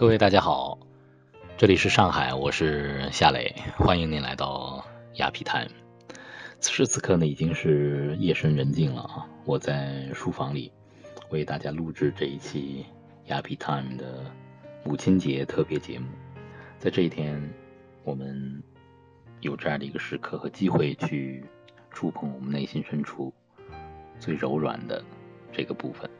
[0.00, 0.78] 各位大家好，
[1.58, 4.82] 这里是上海，我是夏磊，欢迎您来到
[5.16, 5.68] 雅皮谈。
[6.58, 10.72] 此时此刻呢，已经是夜深人静了啊，我在书房里
[11.28, 12.86] 为大家录制这一期
[13.26, 14.24] 雅皮 time 的
[14.84, 16.06] 母亲节特别节目。
[16.78, 17.38] 在这一天，
[18.02, 18.62] 我们
[19.42, 21.44] 有这样的一个时刻和机会去
[21.90, 23.30] 触碰我们内心深处
[24.18, 25.04] 最柔软的
[25.52, 26.10] 这个部分。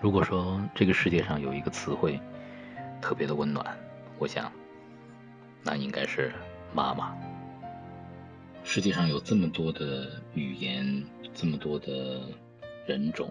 [0.00, 2.20] 如果说这个世界上有一个词汇
[3.00, 3.76] 特别的温暖，
[4.18, 4.50] 我想
[5.64, 6.32] 那应该是
[6.72, 7.16] 妈妈。
[8.62, 12.20] 世界上有这么多的语言，这么多的
[12.86, 13.28] 人种，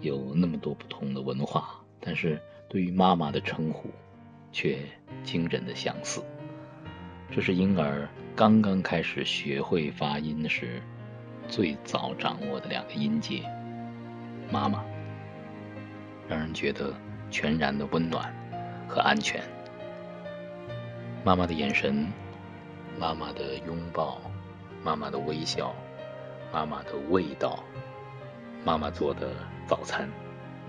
[0.00, 3.90] 有那么多不同的文化，但是对于妈妈的称呼
[4.52, 4.78] 却
[5.22, 6.22] 惊人的相似。
[7.30, 10.80] 这是婴儿刚刚开始学会发音时
[11.46, 13.42] 最早掌握的两个音节，
[14.50, 14.82] 妈妈。
[16.30, 16.94] 让人觉得
[17.28, 18.32] 全然的温暖
[18.88, 19.42] 和安全。
[21.24, 22.06] 妈妈的眼神，
[22.96, 24.20] 妈妈的拥抱，
[24.84, 25.74] 妈妈的微笑，
[26.52, 27.64] 妈妈的味道，
[28.64, 29.32] 妈妈做的
[29.66, 30.08] 早餐，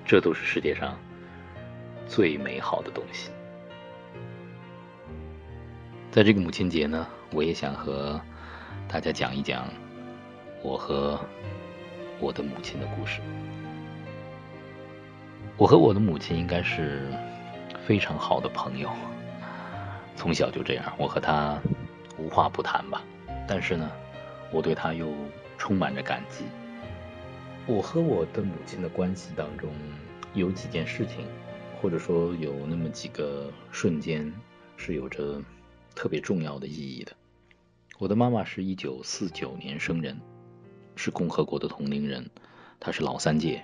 [0.03, 0.97] 这都是世界上
[2.07, 3.29] 最美好的东西。
[6.09, 8.19] 在这个母亲节呢，我也想和
[8.87, 9.67] 大家讲一讲
[10.63, 11.19] 我和
[12.19, 13.21] 我的母亲的故事。
[15.61, 17.07] 我和我的母亲应该是
[17.85, 18.89] 非常好的朋友，
[20.15, 21.61] 从小就这样，我和她
[22.17, 23.03] 无话不谈吧。
[23.47, 23.87] 但是呢，
[24.51, 25.13] 我对她又
[25.59, 26.45] 充满着感激。
[27.67, 29.69] 我和我的母亲的关系当中
[30.33, 31.27] 有几件事情，
[31.79, 34.33] 或者说有那么几个瞬间
[34.77, 35.39] 是有着
[35.93, 37.11] 特别重要的意义的。
[37.99, 40.19] 我的妈妈是一九四九年生人，
[40.95, 42.27] 是共和国的同龄人，
[42.79, 43.63] 她是老三届。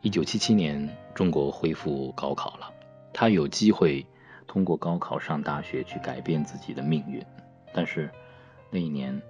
[0.00, 2.72] 一九七七年，中国恢复高考了，
[3.12, 4.06] 他有机会
[4.46, 7.20] 通过高考上大学去改变自己的命运。
[7.74, 8.08] 但是
[8.70, 9.20] 那一年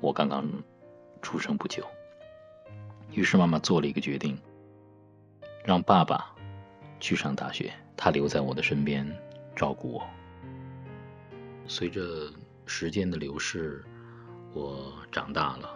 [0.00, 0.48] 我刚刚
[1.20, 1.84] 出生不久，
[3.12, 4.38] 于是妈妈做了一个决定，
[5.64, 6.32] 让爸爸
[7.00, 9.04] 去上大学，他留在我的身边
[9.56, 10.06] 照顾我。
[11.66, 12.30] 随着
[12.66, 13.84] 时间的流逝，
[14.54, 15.70] 我长大了，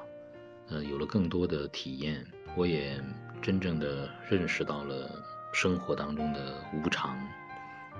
[0.69, 3.03] 呃，有了更多的体验，我也。
[3.42, 5.10] 真正的认识到了
[5.53, 7.19] 生活当中的无常，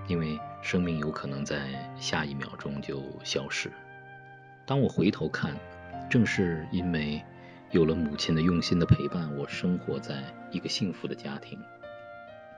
[0.07, 3.69] 因为生命有可能在下一秒钟就消失。
[4.65, 5.57] 当我回头看，
[6.09, 7.21] 正是因为
[7.73, 10.23] 有了母亲的用心的陪伴，我生活在
[10.53, 11.59] 一个幸福的家庭，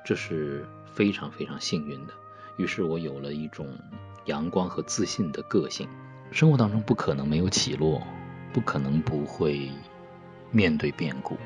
[0.04, 2.12] 这是非常非常幸运的。
[2.58, 3.66] 于是我有了一种
[4.26, 5.88] 阳光和自信的个性。
[6.30, 8.02] 生活当中不可能没有起落，
[8.52, 9.70] 不可能不会
[10.50, 11.38] 面对变故，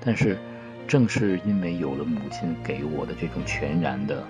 [0.00, 0.38] 但是。
[0.86, 4.24] 正是因为有了母亲给我的这种全然的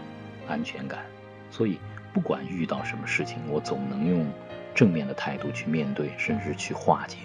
[0.48, 1.04] 安全感，
[1.50, 1.78] 所以
[2.14, 4.26] 不管遇到什么事情，我总能用
[4.74, 7.18] 正面的态度去面对，甚至去化解。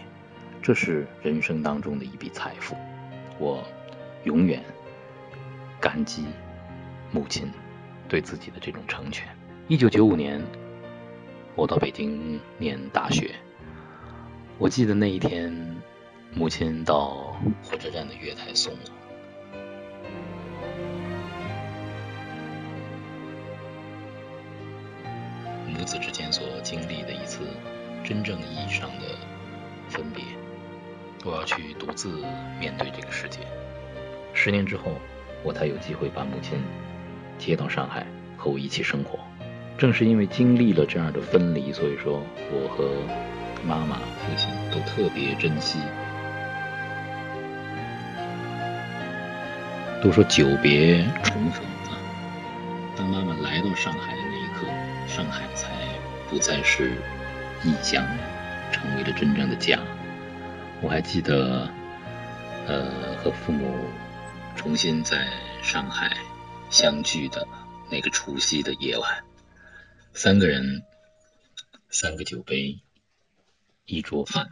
[0.62, 2.76] 这是人生当中的一笔财富，
[3.40, 3.64] 我
[4.26, 4.62] 永远
[5.80, 6.26] 感激
[7.12, 7.50] 母亲
[8.08, 9.28] 对自己的这种成全。
[9.68, 10.42] 一九九五年，
[11.56, 13.34] 我到北京念大学，
[14.58, 15.82] 我记得那一天，
[16.36, 19.01] 母亲到火车站的月台送我。
[25.82, 27.40] 母子之间所经历的一次
[28.04, 29.18] 真正意义上的
[29.90, 30.24] 分别，
[31.26, 32.24] 我要去独自
[32.60, 33.40] 面对这个世界。
[34.32, 34.92] 十年之后，
[35.42, 36.62] 我才有机会把母亲
[37.40, 38.06] 接到上海
[38.38, 39.18] 和我一起生活。
[39.76, 42.22] 正是因为经历了这样的分离，所以说
[42.52, 42.88] 我和
[43.68, 45.80] 妈妈、父亲都特别珍惜。
[50.04, 51.98] 都说久别重逢啊，
[52.96, 54.22] 当妈妈来到上海的，
[55.08, 55.70] 上海才。
[56.30, 56.94] 不再是
[57.62, 58.08] 异乡，
[58.72, 59.78] 成为了真正的家。
[60.82, 61.70] 我还记得，
[62.66, 63.70] 呃，和父母
[64.56, 65.28] 重新在
[65.62, 66.16] 上海
[66.70, 67.46] 相聚的
[67.90, 69.26] 那个除夕的夜晚，
[70.14, 70.86] 三个人，
[71.90, 72.80] 三个酒杯，
[73.84, 74.48] 一桌饭，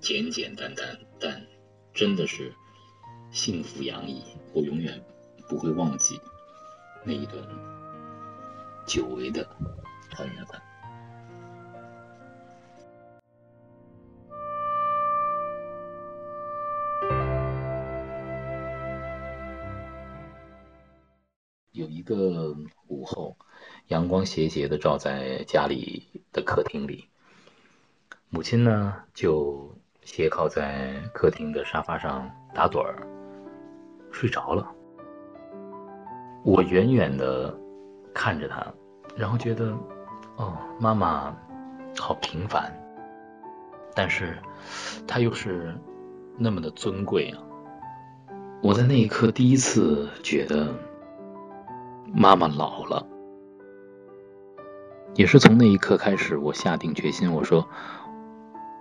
[0.00, 1.46] 简简单单，但
[1.94, 2.52] 真的是
[3.30, 4.22] 幸福洋溢。
[4.52, 5.02] 我永远
[5.48, 6.20] 不会忘记
[7.04, 7.42] 那一顿
[8.90, 9.46] 久违的。
[10.10, 10.60] 团圆饭。
[21.70, 22.52] 有一个
[22.88, 23.36] 午后，
[23.86, 27.08] 阳光斜斜的照在家里的客厅里，
[28.28, 29.72] 母亲呢就
[30.02, 33.06] 斜靠在客厅的沙发上打盹儿，
[34.10, 34.74] 睡着了。
[36.44, 37.56] 我远远的
[38.14, 38.66] 看着他，
[39.16, 39.76] 然后觉得，
[40.36, 41.36] 哦，妈妈
[41.98, 42.72] 好平凡，
[43.94, 44.38] 但是
[45.06, 45.74] 她又是
[46.36, 47.42] 那么的尊贵啊！
[48.62, 50.74] 我在那一刻第一次觉得
[52.12, 53.06] 妈妈老了，
[55.14, 57.68] 也是从那一刻开始，我下定决心，我说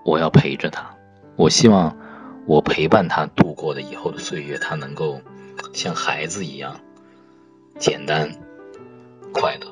[0.03, 0.95] 我要陪着她，
[1.35, 1.97] 我希望
[2.45, 5.21] 我陪伴她度过的以后的岁月，她能够
[5.73, 6.75] 像孩子一样。
[7.77, 8.31] 简单、
[9.31, 9.67] 快乐，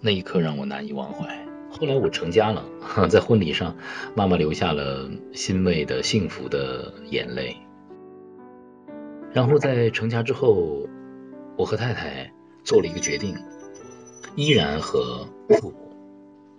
[0.00, 1.46] 那一刻让我难以忘怀。
[1.70, 2.64] 后来我成家了，
[3.08, 3.76] 在婚礼上，
[4.14, 7.56] 妈妈流下了欣慰的、幸福的眼泪。
[9.32, 10.88] 然后在成家之后，
[11.56, 12.32] 我和太太
[12.64, 13.36] 做了一个决定，
[14.34, 15.96] 依然和父母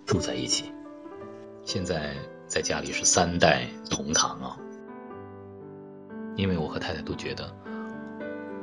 [0.06, 0.72] 住在一起。
[1.64, 2.14] 现在
[2.48, 4.58] 在家里是三代同堂啊，
[6.36, 7.54] 因为我和太太都觉得，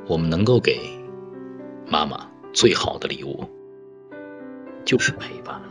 [0.07, 0.79] 我们能够给。
[1.87, 3.43] 妈妈最好的礼物
[4.85, 5.61] 就是陪伴。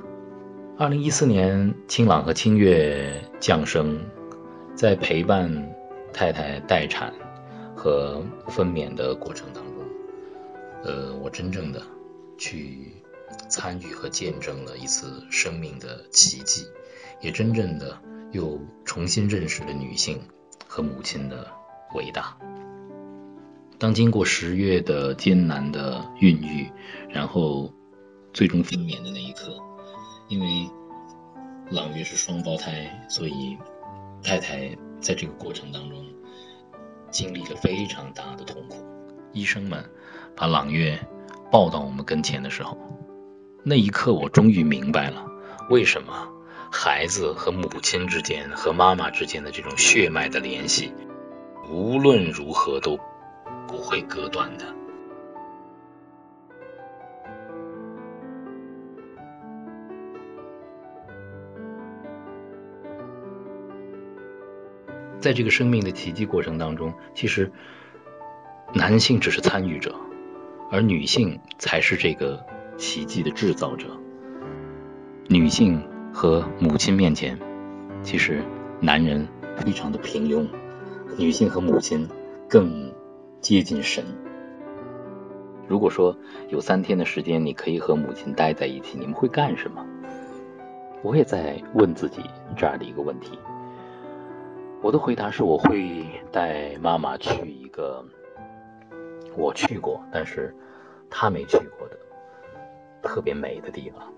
[0.77, 3.99] 二零一四年，清朗和清月降生，
[4.75, 5.75] 在陪伴
[6.13, 7.15] 太太待产
[7.75, 9.83] 和分娩的过程当中，
[10.83, 11.81] 呃，我真正的
[12.37, 12.93] 去
[13.49, 16.67] 参与和见证了一次生命的奇迹，
[17.23, 17.99] 也真正的
[18.31, 20.21] 又重新认识了女性
[20.69, 21.47] 和母亲的
[21.95, 22.37] 伟大。
[23.85, 26.73] 当经过十月的艰难的孕育，
[27.11, 27.71] 然后
[28.33, 29.55] 最终分娩的那一刻，
[30.27, 30.67] 因为
[31.71, 33.59] 朗月是双胞胎，所以
[34.23, 36.03] 太太在这个过程当中
[37.11, 38.87] 经历了非常大的痛苦。
[39.35, 39.85] 医生们
[40.35, 40.99] 把朗月
[41.53, 42.79] 抱到我们跟前的时候，
[43.65, 45.27] 那一刻我终于明白了，
[45.69, 46.31] 为什么
[46.73, 50.91] 孩子和母亲之间、和妈妈之间的这种血脉的联系，
[51.69, 52.99] 无论如何都。
[53.75, 54.65] 不会割断的。
[65.19, 67.51] 在这个生命的奇迹过程当中，其实
[68.73, 69.97] 男性只是参与者，
[70.71, 73.89] 而女性才是这个奇迹的制造者。
[75.29, 75.83] 女性
[76.13, 77.37] 和母亲面前，
[78.05, 78.45] 其实
[78.79, 79.27] 男人
[79.57, 80.47] 非常的平庸，
[81.19, 82.07] 女性和母亲
[82.49, 82.95] 更。
[83.45, 84.03] 接近神。
[85.69, 86.17] 如果说
[86.49, 89.85] 有三天的时间，你可以和母亲待在一起，你们会干什么？
[91.03, 92.23] 我也在问自己
[92.57, 93.39] 这样的一个问题。
[94.81, 98.03] 我的回答是：我会带妈妈去一个
[99.37, 100.57] 我去过，但是
[101.11, 101.99] 她没去过的
[103.03, 104.11] 特别美的地方，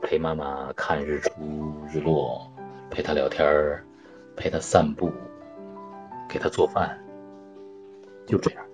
[0.00, 1.30] 陪妈妈看日出
[1.92, 2.50] 日落，
[2.90, 3.46] 陪她聊天，
[4.36, 5.12] 陪她散步，
[6.28, 6.98] 给她做饭。
[8.26, 8.64] 就这样，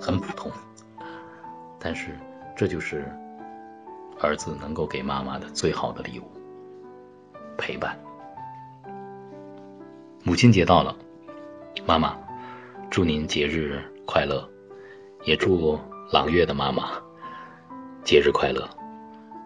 [0.00, 0.50] 很普通，
[1.78, 2.10] 但是
[2.56, 3.04] 这就是
[4.20, 6.24] 儿子能够给妈妈的最好的礼物——
[7.58, 7.98] 陪伴。
[10.22, 10.96] 母亲节到了，
[11.86, 12.16] 妈妈，
[12.90, 14.48] 祝您节日快乐，
[15.24, 15.78] 也祝
[16.10, 16.92] 朗月的妈妈
[18.02, 18.68] 节日快乐，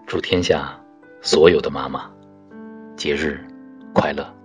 [0.07, 0.81] 祝天下
[1.21, 2.09] 所有的妈妈
[2.97, 3.45] 节日
[3.93, 4.38] 快乐。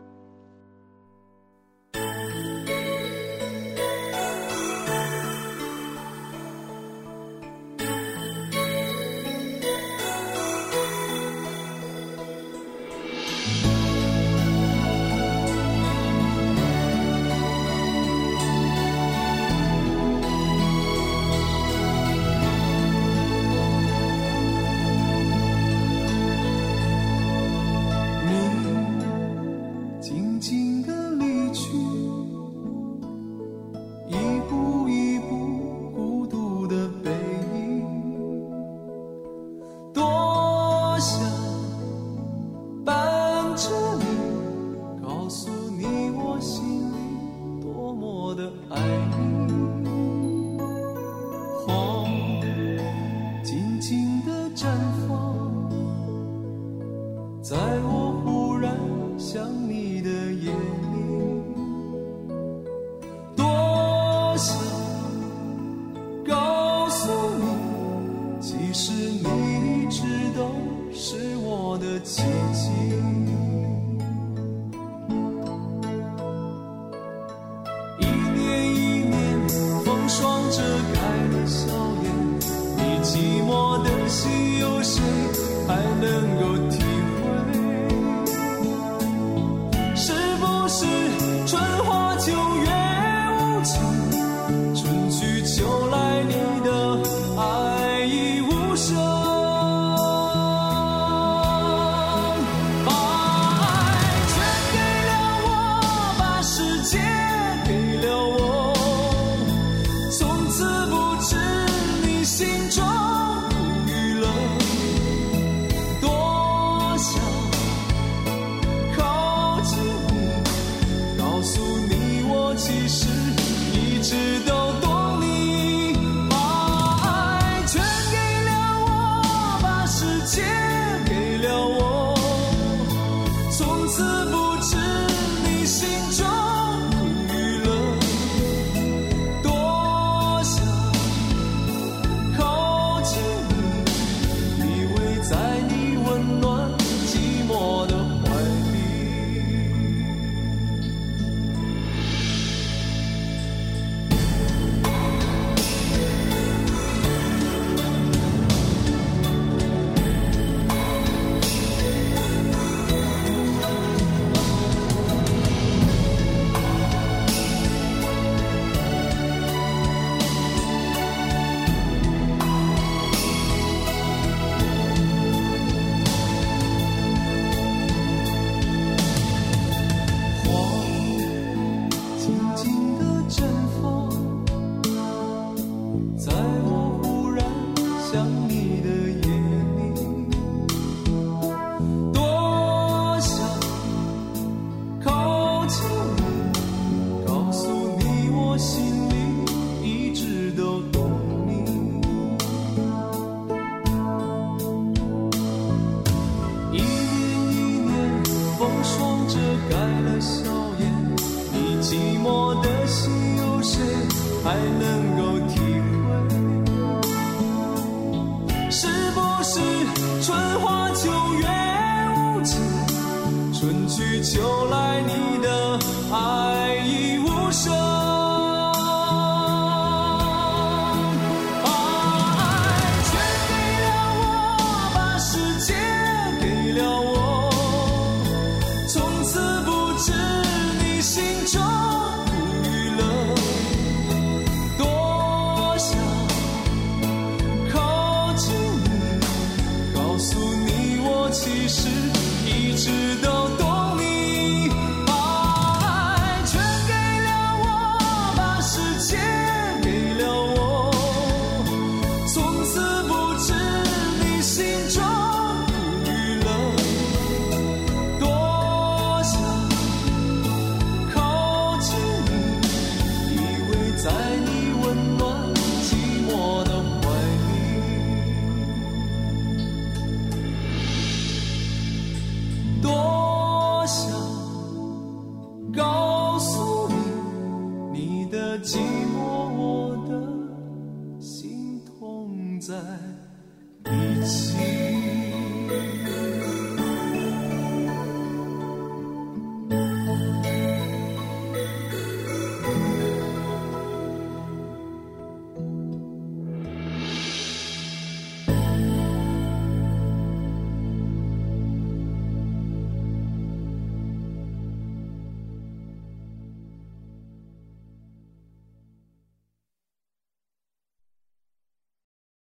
[224.23, 225.77] 求来，你的
[226.09, 226.92] 爱